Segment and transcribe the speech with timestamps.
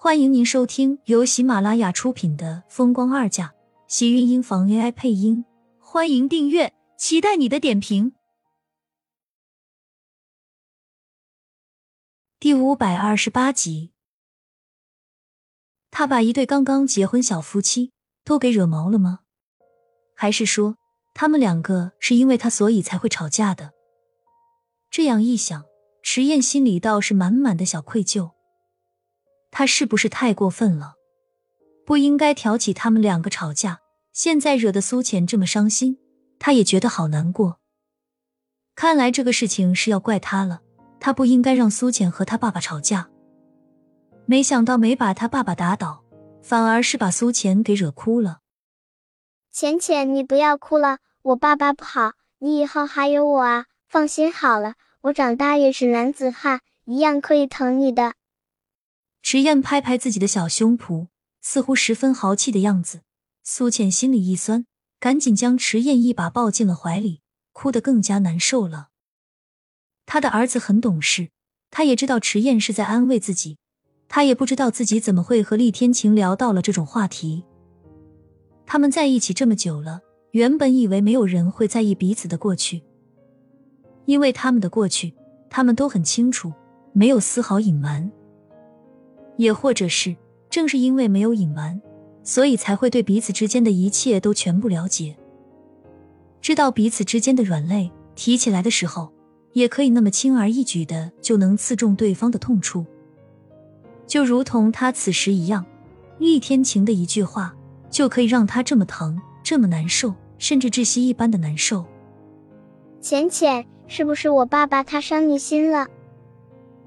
[0.00, 3.48] 欢迎您收听由喜马拉雅出品的《风光二嫁》，
[3.88, 5.44] 喜运音房 AI 配音。
[5.80, 8.12] 欢迎订阅，期待你的点评。
[12.38, 13.90] 第五百二十八集，
[15.90, 17.90] 他把一对刚刚结婚小夫妻
[18.22, 19.22] 都给惹毛了吗？
[20.14, 20.76] 还是说
[21.12, 23.72] 他们两个是因为他所以才会吵架的？
[24.92, 25.64] 这样一想，
[26.04, 28.37] 迟燕心里倒是满满的小愧疚。
[29.50, 30.94] 他是不是太过分了？
[31.86, 33.80] 不应该挑起他们两个吵架，
[34.12, 35.98] 现在惹得苏浅这么伤心，
[36.38, 37.60] 他也觉得好难过。
[38.74, 40.60] 看来这个事情是要怪他了，
[41.00, 43.08] 他不应该让苏浅和他爸爸吵架。
[44.26, 46.04] 没想到没把他爸爸打倒，
[46.42, 48.40] 反而是把苏浅给惹哭了。
[49.50, 58.12] 浅浅，你不要哭了，我爸爸不好，你以后还有我啊，放心好了，我长大也是男子汉，一样可以疼你的。
[59.22, 61.08] 迟燕拍拍自己的小胸脯，
[61.40, 63.02] 似乎十分豪气的样子。
[63.42, 64.66] 苏浅心里一酸，
[65.00, 67.20] 赶紧将迟燕一把抱进了怀里，
[67.52, 68.88] 哭得更加难受了。
[70.06, 71.30] 他的儿子很懂事，
[71.70, 73.58] 他也知道迟燕是在安慰自己，
[74.08, 77.44] 他也不知道自己怎么会和厉天晴聊到了这种话题。
[78.66, 80.00] 他们在一起这么久了，
[80.32, 82.82] 原本以为没有人会在意彼此的过去，
[84.06, 85.14] 因为他们的过去，
[85.50, 86.52] 他们都很清楚，
[86.92, 88.10] 没有丝毫隐瞒。
[89.38, 90.14] 也或者是，
[90.50, 91.80] 正是因为没有隐瞒，
[92.22, 95.16] 所以才会对彼此之间的一切都全部了解，
[96.42, 99.12] 知道彼此之间的软肋，提起来的时候，
[99.52, 102.84] 也可以那么轻而易举的就能刺中对方的痛处。
[104.06, 105.64] 就如同他此时一样，
[106.18, 107.54] 厉天晴的一句话，
[107.88, 111.84] 就可以让他这么疼，这么难受，甚至窒息一般的难受。
[113.00, 115.86] 浅浅，是不是我爸爸他伤你心了？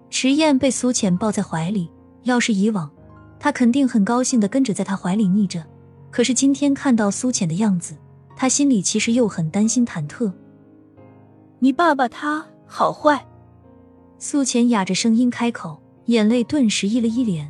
[0.09, 1.89] 迟燕被苏浅抱在怀里。
[2.23, 2.89] 要是以往，
[3.39, 5.65] 他肯定很高兴的跟着在他怀里腻着。
[6.09, 7.95] 可是今天看到苏浅的样子，
[8.35, 10.31] 他心里其实又很担心忐忑。
[11.59, 13.25] 你爸爸他好坏？
[14.17, 17.49] 苏浅哑着声音开口，眼泪顿时溢了一脸。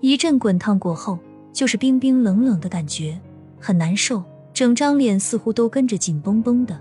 [0.00, 1.18] 一阵滚烫过后，
[1.52, 3.18] 就是冰冰冷冷的感觉，
[3.58, 4.22] 很难受，
[4.52, 6.78] 整张脸似乎都跟着紧绷绷的。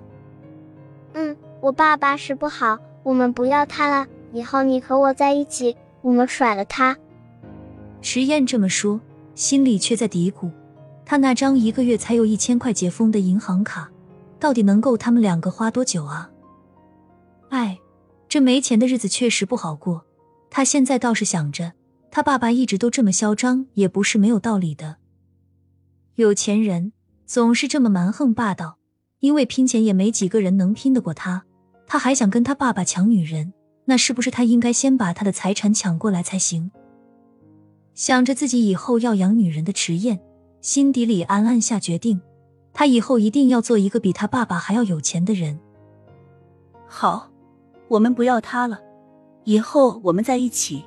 [1.13, 4.07] 嗯，我爸爸是不好，我们不要他了。
[4.33, 5.75] 以后你和我在一起。
[6.07, 6.97] 我们甩了他。
[8.01, 8.97] 迟燕这么说，
[9.35, 10.49] 心里却在嘀咕：
[11.05, 13.91] 他那张一个月才有一千块解封的银行卡，
[14.39, 16.31] 到底能够他们两个花多久啊？
[17.49, 17.77] 哎，
[18.29, 20.05] 这没钱的日子确实不好过。
[20.49, 21.73] 他现在倒是想着，
[22.09, 24.95] 他爸爸一直都这么嚣张，也不是没有道理的。
[26.15, 26.93] 有钱人
[27.25, 28.77] 总是这么蛮横霸道，
[29.19, 31.43] 因为拼钱也没几个人能拼得过他。
[31.85, 33.51] 他还想跟他爸爸抢女人。
[33.89, 36.71] 那是不是他应该先把他的财产抢过来才行？
[37.95, 40.19] 想着自己以后要养女人的迟燕，
[40.59, 42.19] 心底里暗暗下决定，
[42.73, 45.57] 他以后一定要做一个比他爸爸还要有钱的人。
[46.85, 47.31] 好，
[47.87, 48.81] 我们不要他了，
[49.45, 50.83] 以后我们在一起。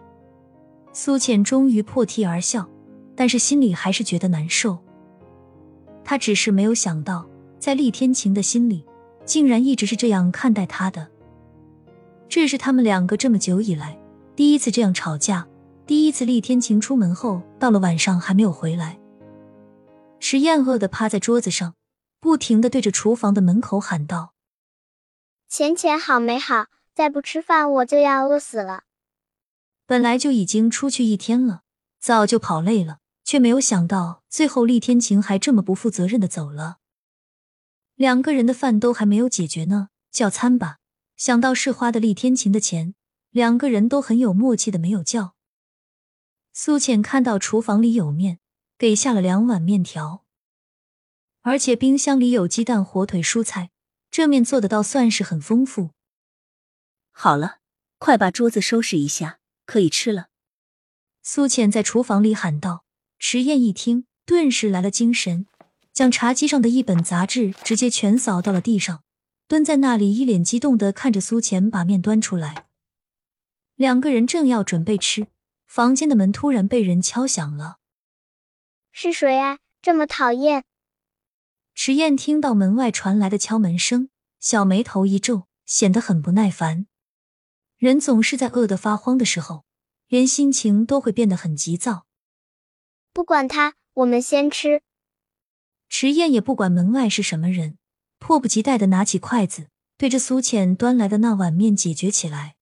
[0.92, 2.68] 苏浅终于破涕而笑，
[3.16, 4.76] 但是心里还是觉得难受。
[6.04, 7.26] 他只是没有想到，
[7.58, 8.84] 在厉天晴的心里，
[9.24, 11.08] 竟然一直是这样看待他的。
[12.30, 13.98] 这是他们两个这么久以来
[14.36, 15.48] 第一次这样吵架，
[15.84, 19.00] 第一次厉天晴出门后到了晚上还没有回来。
[20.20, 21.74] 石燕饿的趴在桌子上，
[22.20, 24.34] 不停的对着厨房的门口喊道
[25.50, 26.66] ：“钱钱好没好？
[26.94, 28.84] 再不吃饭我就要饿死了。”
[29.84, 31.62] 本来就已经出去一天了，
[31.98, 36.76] 早就跑累了，却没有想到最后厉天晴还这么不负责任的走了。
[37.96, 40.76] 两个人的饭都还没有解决呢，叫餐吧。
[41.20, 42.94] 想到是花的厉天晴的钱，
[43.28, 45.34] 两个人都很有默契的没有叫。
[46.54, 48.38] 苏浅看到厨房里有面，
[48.78, 50.24] 给下了两碗面条，
[51.42, 53.68] 而且冰箱里有鸡蛋、火腿、蔬菜，
[54.10, 55.90] 这面做的倒算是很丰富。
[57.10, 57.58] 好了，
[57.98, 60.28] 快把桌子收拾一下，可以吃了。
[61.22, 62.86] 苏浅在厨房里喊道。
[63.18, 65.46] 迟燕一听，顿时来了精神，
[65.92, 69.04] 将茶几上的一本杂志直接全扫到了地上。
[69.50, 72.68] 蹲在那里，一脸激动的看着苏浅把面端出来。
[73.74, 75.26] 两个人正要准备吃，
[75.66, 77.78] 房间的门突然被人敲响了。
[78.92, 79.58] 是谁啊？
[79.82, 80.62] 这么讨厌！
[81.74, 86.86] 迟燕听到门外传来的敲门声，小眉头一皱，显得很不耐烦。
[87.76, 89.64] 人总是在饿得发慌的时候，
[90.06, 92.06] 连心情都会变得很急躁。
[93.12, 94.82] 不管他，我们先吃。
[95.88, 97.78] 迟燕也不管门外是什么人。
[98.20, 102.54] 迫不及待的拿起筷子，对着苏浅端来的那碗面解决起来。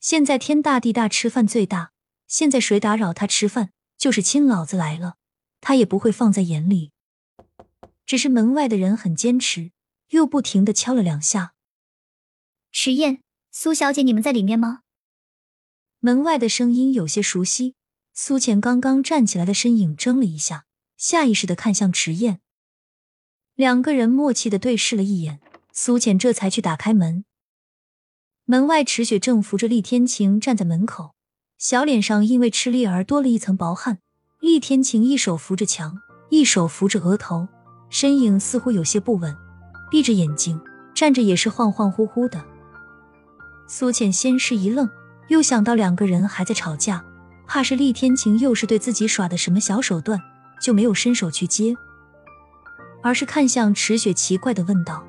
[0.00, 1.92] 现在天大地大，吃饭最大，
[2.26, 5.16] 现在谁打扰他吃饭，就是亲老子来了，
[5.60, 6.90] 他也不会放在眼里。
[8.04, 9.70] 只是门外的人很坚持，
[10.08, 11.54] 又不停的敲了两下。
[12.72, 14.80] 迟燕，苏小姐，你们在里面吗？
[16.00, 17.74] 门外的声音有些熟悉，
[18.14, 20.64] 苏浅刚刚站起来的身影怔了一下，
[20.96, 22.40] 下意识的看向迟燕。
[23.58, 25.40] 两个人默契的对视了一眼，
[25.72, 27.24] 苏浅这才去打开门。
[28.44, 31.16] 门外，池雪正扶着厉天晴站在门口，
[31.58, 33.98] 小脸上因为吃力而多了一层薄汗。
[34.38, 35.98] 厉天晴一手扶着墙，
[36.30, 37.48] 一手扶着额头，
[37.90, 39.36] 身影似乎有些不稳，
[39.90, 40.60] 闭着眼睛
[40.94, 42.40] 站着也是恍恍惚惚的。
[43.66, 44.88] 苏浅先是一愣。
[45.26, 47.04] 又想到两个人还在吵架，
[47.48, 50.22] 怕是厉天晴又是对自己耍的什么小手段，
[50.62, 51.74] 就没有伸手去接，
[53.08, 55.02] 而是看向池雪，奇怪的问道：“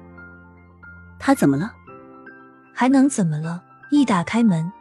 [1.19, 1.73] 他怎么了？
[2.73, 3.61] 还能怎么了？”
[3.91, 4.71] 一打开门，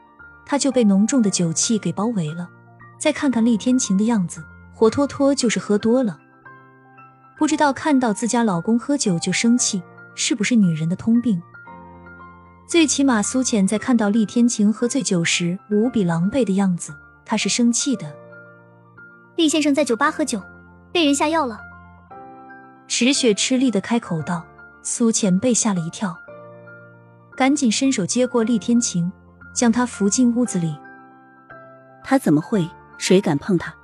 [0.46, 2.48] 他就被浓重的酒气给包围了。
[2.96, 6.16] 再看看厉天晴的样子，活脱脱就是喝多了。
[7.36, 9.82] 不知道看到自家老公喝酒就生气，
[10.14, 11.42] 是不是女人的通病？
[12.68, 16.94] 最起码，苏浅在看到厉天晴喝醉酒时无比狼狈的样子，
[17.24, 18.14] 她是生气的。
[19.34, 20.40] 厉先生在酒吧喝酒，
[20.92, 21.66] 被人下药了。
[22.88, 24.44] 池雪吃力的开口道。
[24.80, 26.16] 苏浅被吓了一跳，
[27.36, 29.12] 赶紧伸手接过厉天晴，
[29.54, 30.74] 将他扶进屋子里。
[32.02, 32.66] 他怎么会？
[32.96, 33.74] 谁敢碰他？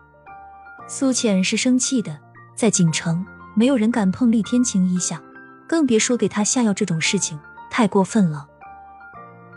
[0.88, 2.18] 苏浅是生气的，
[2.56, 5.20] 在锦城没有人敢碰厉天晴一下，
[5.68, 7.38] 更别说给他下药这种事情，
[7.70, 8.48] 太过分了。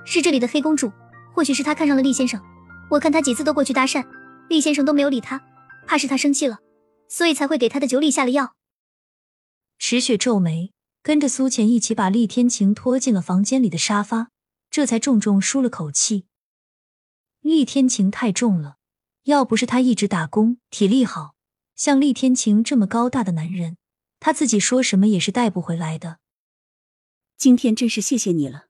[0.03, 0.91] 是这里的黑公主，
[1.33, 2.41] 或许是她看上了厉先生。
[2.89, 4.03] 我看她几次都过去搭讪，
[4.49, 5.41] 厉先生都没有理她，
[5.85, 6.57] 怕是她生气了，
[7.07, 8.56] 所以才会给她的酒里下了药。
[9.79, 14.31] 池雪皱眉，跟着苏浅一起把厉天晴拖进了房间里的沙发，
[14.69, 16.25] 这才重重舒了口气。
[17.41, 18.77] 厉天晴太重了，
[19.23, 21.35] 要不是他一直打工，体力好，
[21.75, 23.77] 像厉天晴这么高大的男人，
[24.19, 26.19] 他自己说什么也是带不回来的。
[27.37, 28.67] 今天真是谢谢你了。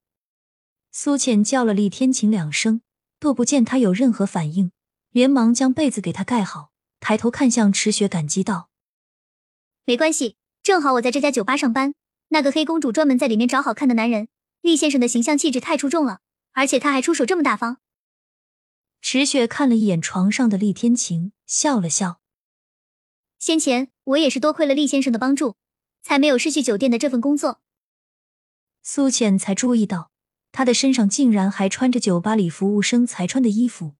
[0.92, 2.82] 苏浅叫了厉天晴两声，
[3.20, 4.72] 都不见他有任何反应，
[5.12, 8.70] 连忙将被子给他盖好，抬头看向池雪，感激道
[9.86, 10.36] ：“没关系，
[10.68, 11.94] 正好我在这家酒吧上班，
[12.28, 14.28] 那个黑公主专门在里面找好看的男人。
[14.60, 16.20] 厉先生的形象气质太出众了，
[16.52, 17.78] 而且他还出手这么大方。”
[19.02, 22.20] 池雪看了一眼床上的厉天晴，笑了笑
[23.40, 25.56] ：“先前我也是多亏了厉先生的帮助，
[26.04, 27.62] 才没有失去酒店的这份工作。”
[28.84, 30.12] 苏浅才注意到。
[30.52, 33.96] 他的身上竟然还穿着酒吧里服务生才穿的衣服。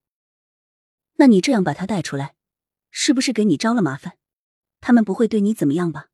[1.14, 2.34] 那你这样把他带出来，
[2.90, 4.18] 是不是给你招了麻烦？
[4.82, 6.10] 他们不会对你怎么样吧？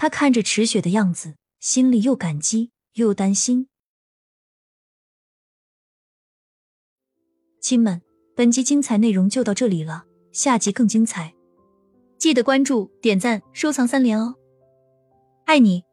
[0.00, 3.68] 他看着池雪的样子，心里又感激又担心。
[7.60, 8.00] 亲们，
[8.34, 11.34] 本集精彩内容就到这里了，下集更精彩，
[12.16, 14.36] 记得关注、点赞、收藏三连哦！
[15.44, 15.89] 爱你。